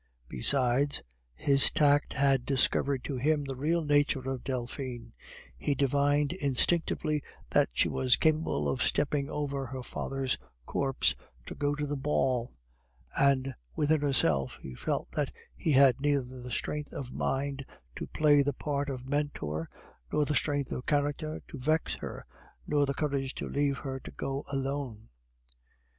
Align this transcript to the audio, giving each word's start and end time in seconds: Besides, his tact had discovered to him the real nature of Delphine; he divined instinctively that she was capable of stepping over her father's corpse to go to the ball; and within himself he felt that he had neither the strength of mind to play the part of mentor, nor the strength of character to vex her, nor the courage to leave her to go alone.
Besides, 0.29 1.03
his 1.35 1.69
tact 1.69 2.13
had 2.13 2.43
discovered 2.43 3.03
to 3.03 3.17
him 3.17 3.43
the 3.43 3.55
real 3.55 3.83
nature 3.83 4.27
of 4.31 4.43
Delphine; 4.43 5.13
he 5.55 5.75
divined 5.75 6.33
instinctively 6.33 7.21
that 7.51 7.69
she 7.71 7.87
was 7.87 8.15
capable 8.15 8.67
of 8.67 8.81
stepping 8.81 9.29
over 9.29 9.67
her 9.67 9.83
father's 9.83 10.39
corpse 10.65 11.13
to 11.45 11.53
go 11.53 11.75
to 11.75 11.85
the 11.85 11.95
ball; 11.95 12.51
and 13.15 13.53
within 13.75 14.01
himself 14.01 14.57
he 14.63 14.73
felt 14.73 15.11
that 15.11 15.31
he 15.55 15.73
had 15.73 16.01
neither 16.01 16.23
the 16.41 16.49
strength 16.49 16.91
of 16.93 17.13
mind 17.13 17.63
to 17.95 18.07
play 18.07 18.41
the 18.41 18.53
part 18.53 18.89
of 18.89 19.07
mentor, 19.07 19.69
nor 20.11 20.25
the 20.25 20.33
strength 20.33 20.71
of 20.71 20.87
character 20.87 21.43
to 21.47 21.59
vex 21.59 21.93
her, 21.97 22.25
nor 22.65 22.87
the 22.87 22.95
courage 22.95 23.35
to 23.35 23.47
leave 23.47 23.77
her 23.77 23.99
to 23.99 24.09
go 24.09 24.45
alone. 24.51 25.09